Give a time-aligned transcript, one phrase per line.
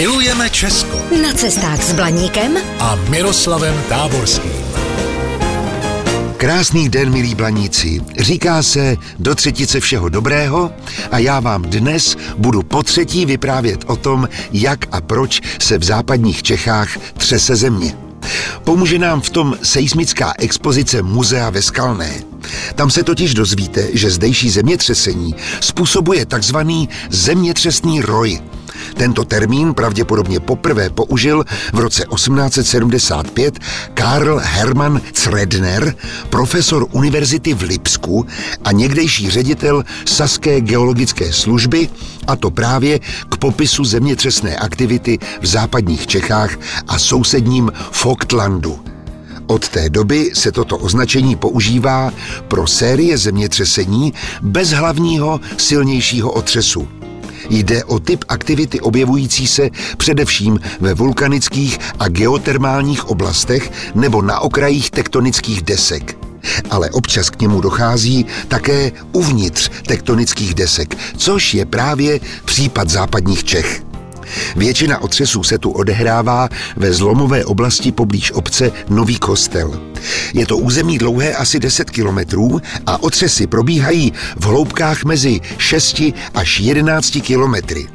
[0.00, 4.52] Milujeme Česko Na cestách s Blaníkem a Miroslavem Táborským.
[6.36, 8.00] Krásný den, milí blaníci.
[8.18, 10.70] Říká se do třetice všeho dobrého
[11.10, 15.84] a já vám dnes budu po třetí vyprávět o tom, jak a proč se v
[15.84, 17.96] západních Čechách třese země.
[18.64, 22.10] Pomůže nám v tom seismická expozice Muzea ve Skalné.
[22.74, 28.40] Tam se totiž dozvíte, že zdejší zemětřesení způsobuje takzvaný zemětřesný roj.
[28.94, 33.58] Tento termín pravděpodobně poprvé použil v roce 1875
[33.94, 35.94] Karl Hermann Zredner,
[36.30, 38.26] profesor univerzity v Lipsku
[38.64, 41.88] a někdejší ředitel Saské geologické služby,
[42.26, 46.50] a to právě k popisu zemětřesné aktivity v západních Čechách
[46.88, 48.78] a sousedním Falklandu.
[49.46, 52.12] Od té doby se toto označení používá
[52.48, 56.99] pro série zemětřesení bez hlavního silnějšího otřesu.
[57.50, 64.90] Jde o typ aktivity objevující se především ve vulkanických a geotermálních oblastech nebo na okrajích
[64.90, 66.18] tektonických desek.
[66.70, 73.89] Ale občas k němu dochází také uvnitř tektonických desek, což je právě případ západních Čech.
[74.56, 79.80] Většina otřesů se tu odehrává ve zlomové oblasti poblíž obce Nový kostel.
[80.34, 86.02] Je to území dlouhé asi 10 kilometrů a otřesy probíhají v hloubkách mezi 6
[86.34, 87.86] až 11 kilometry.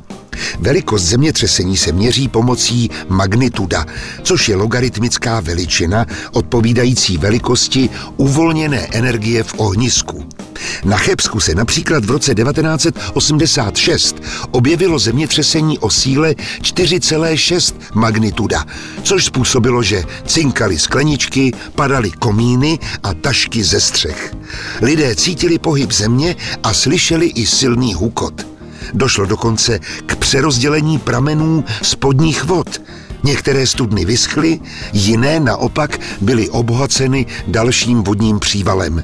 [0.59, 3.85] Velikost zemětřesení se měří pomocí magnituda,
[4.23, 10.25] což je logaritmická veličina odpovídající velikosti uvolněné energie v ohnisku.
[10.83, 16.31] Na Chebsku se například v roce 1986 objevilo zemětřesení o síle
[16.61, 18.65] 4,6 magnituda,
[19.03, 24.35] což způsobilo, že cinkaly skleničky, padaly komíny a tašky ze střech.
[24.81, 28.47] Lidé cítili pohyb země a slyšeli i silný hukot.
[28.93, 32.81] Došlo dokonce k přerozdělení pramenů spodních vod.
[33.23, 34.59] Některé studny vyschly,
[34.93, 39.03] jiné naopak byly obohaceny dalším vodním přívalem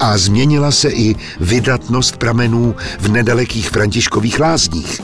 [0.00, 5.00] a změnila se i vydatnost pramenů v nedalekých Františkových lázních.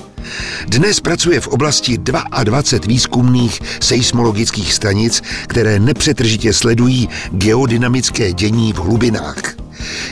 [0.66, 9.42] Dnes pracuje v oblasti 22 výzkumných seismologických stanic, které nepřetržitě sledují geodynamické dění v hlubinách.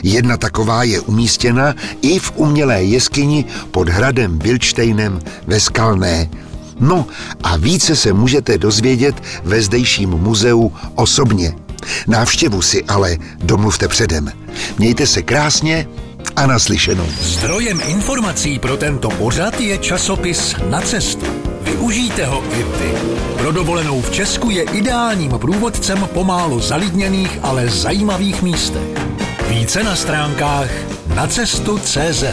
[0.03, 6.29] Jedna taková je umístěna i v umělé jeskyni pod hradem Bilštejnem ve Skalné.
[6.79, 7.07] No
[7.43, 11.53] a více se můžete dozvědět ve zdejším muzeu osobně.
[12.07, 14.31] Návštěvu si ale domluvte předem.
[14.77, 15.87] Mějte se krásně
[16.35, 17.07] a naslyšenou.
[17.21, 21.25] Zdrojem informací pro tento pořad je časopis Na cestu.
[21.61, 22.93] Využijte ho i vy.
[23.37, 28.83] Pro dovolenou v Česku je ideálním průvodcem pomálu zalidněných, ale zajímavých místech.
[29.49, 30.69] Více na stránkách
[31.15, 32.23] nacestu.cz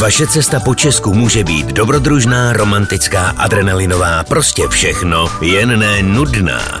[0.00, 6.80] Vaše cesta po Česku může být dobrodružná, romantická, adrenalinová, prostě všechno, jen ne nudná.